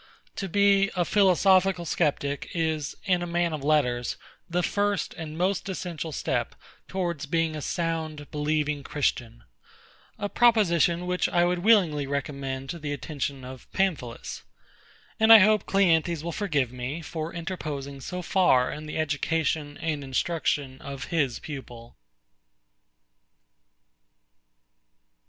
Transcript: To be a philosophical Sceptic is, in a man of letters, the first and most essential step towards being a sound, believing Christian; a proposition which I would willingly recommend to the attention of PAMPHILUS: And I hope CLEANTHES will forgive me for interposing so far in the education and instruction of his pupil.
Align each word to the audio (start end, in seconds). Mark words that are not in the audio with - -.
To 0.37 0.49
be 0.49 0.89
a 0.95 1.05
philosophical 1.05 1.85
Sceptic 1.85 2.49
is, 2.55 2.95
in 3.05 3.21
a 3.21 3.27
man 3.27 3.53
of 3.53 3.63
letters, 3.63 4.17
the 4.49 4.63
first 4.63 5.13
and 5.13 5.37
most 5.37 5.69
essential 5.69 6.11
step 6.11 6.55
towards 6.87 7.27
being 7.27 7.55
a 7.55 7.61
sound, 7.61 8.31
believing 8.31 8.81
Christian; 8.81 9.43
a 10.17 10.27
proposition 10.27 11.05
which 11.05 11.29
I 11.29 11.45
would 11.45 11.59
willingly 11.59 12.07
recommend 12.07 12.71
to 12.71 12.79
the 12.79 12.91
attention 12.93 13.45
of 13.45 13.71
PAMPHILUS: 13.73 14.41
And 15.19 15.31
I 15.31 15.37
hope 15.37 15.67
CLEANTHES 15.67 16.23
will 16.23 16.31
forgive 16.31 16.71
me 16.71 17.03
for 17.03 17.31
interposing 17.31 18.01
so 18.01 18.23
far 18.23 18.71
in 18.71 18.87
the 18.87 18.97
education 18.97 19.77
and 19.77 20.03
instruction 20.03 20.81
of 20.81 21.11
his 21.13 21.37
pupil. 21.37 21.95